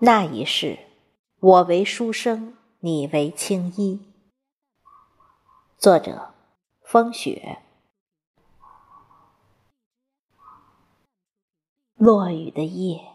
[0.00, 0.78] 那一世，
[1.38, 4.00] 我为书生，你为青衣。
[5.78, 6.34] 作者：
[6.82, 7.58] 风雪。
[11.94, 13.12] 落雨的夜，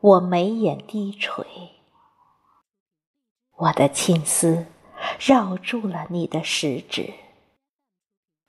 [0.00, 1.44] 我眉眼低垂，
[3.56, 4.66] 我的青丝
[5.18, 7.12] 绕住了你的食指，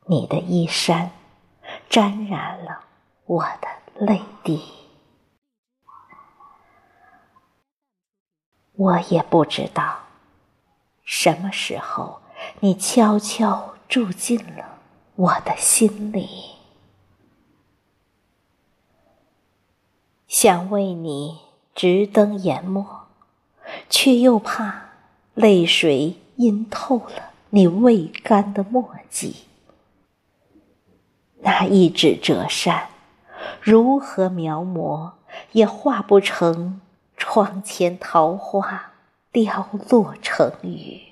[0.05, 1.11] 你的衣衫
[1.89, 2.85] 沾染了
[3.25, 4.80] 我的泪滴。
[8.75, 9.99] 我也不知道，
[11.03, 12.21] 什么时候
[12.61, 14.79] 你悄悄住进了
[15.15, 16.27] 我的心里。
[20.27, 21.39] 想为你
[21.75, 23.07] 直登研墨，
[23.89, 24.89] 却又怕
[25.33, 29.45] 泪水浸透了你未干的墨迹。
[31.41, 32.89] 那一纸折扇，
[33.59, 35.11] 如何描摹
[35.51, 36.79] 也画不成。
[37.23, 38.93] 窗前桃花
[39.31, 41.03] 凋落成雨，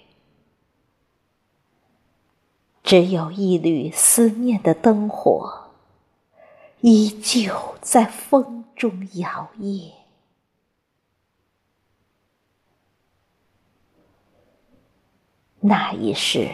[2.82, 5.70] 只有一缕思念的灯火，
[6.82, 9.92] 依旧在风中摇曳。
[15.60, 16.50] 那一世，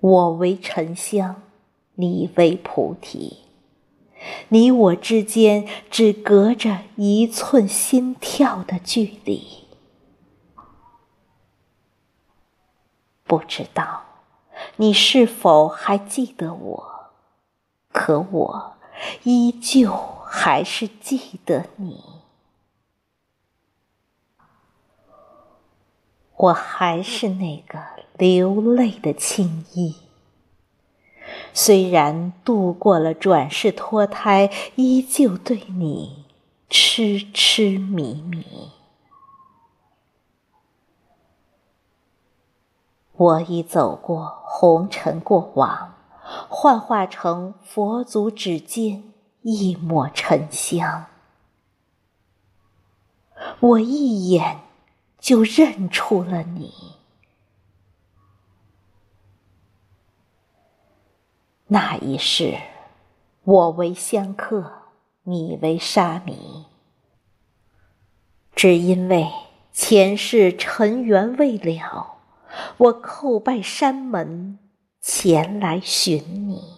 [0.00, 1.42] 我为沉香，
[1.96, 3.40] 你为菩提。
[4.48, 9.66] 你我之间只隔着一寸心跳的距离，
[13.24, 14.04] 不知道
[14.76, 16.90] 你是否还记得我？
[17.92, 18.74] 可我
[19.22, 19.92] 依旧
[20.26, 22.02] 还是记得你，
[26.36, 27.78] 我还是那个
[28.18, 30.03] 流泪的青衣。
[31.56, 36.24] 虽然度过了转世脱胎，依旧对你
[36.68, 38.72] 痴痴迷迷。
[43.12, 45.94] 我已走过红尘过往，
[46.48, 49.04] 幻化成佛祖指尖
[49.42, 51.06] 一抹沉香。
[53.60, 54.62] 我一眼
[55.20, 56.72] 就认出了你。
[61.68, 62.58] 那一世，
[63.42, 64.90] 我为香客，
[65.22, 66.66] 你为沙弥。
[68.54, 69.30] 只因为
[69.72, 72.18] 前世尘缘未了，
[72.76, 74.58] 我叩拜山门，
[75.00, 76.74] 前来寻你。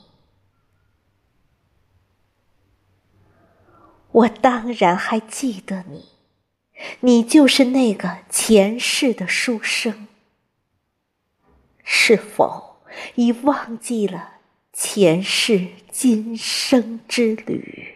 [4.13, 6.07] 我当然还记得你，
[7.01, 10.07] 你就是那个前世的书生。
[11.83, 12.79] 是否
[13.17, 14.36] 已忘记了？
[14.79, 17.95] 前世今生之旅，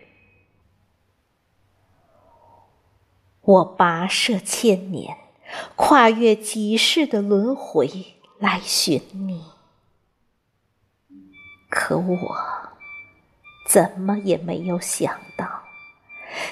[3.42, 5.14] 我跋涉千年，
[5.76, 9.44] 跨越几世的轮回来寻你，
[11.68, 12.36] 可我
[13.68, 15.64] 怎么也没有想到，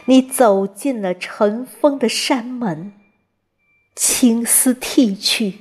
[0.05, 2.93] 你走进了尘封的山门，
[3.97, 5.61] 青丝剃去，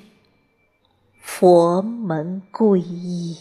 [1.22, 3.38] 佛门皈依。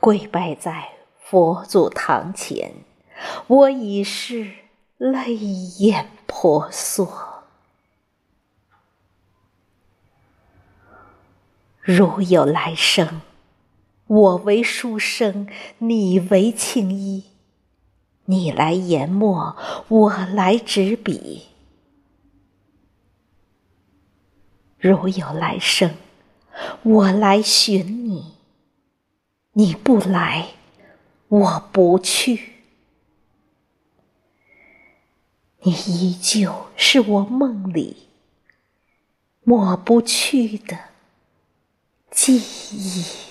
[0.00, 2.72] 跪拜在佛祖堂前，
[3.46, 4.50] 我已是
[4.96, 7.44] 泪眼婆娑。
[11.82, 13.20] 如有来生，
[14.06, 15.46] 我为书生，
[15.78, 17.24] 你为青衣，
[18.24, 19.54] 你来研墨，
[19.88, 21.48] 我来执笔。
[24.78, 25.94] 如有来生，
[26.84, 28.39] 我来寻你。
[29.60, 30.54] 你不来，
[31.28, 32.52] 我不去。
[35.60, 38.08] 你依旧是我梦里
[39.44, 40.78] 抹不去的
[42.10, 42.38] 记
[42.72, 43.29] 忆。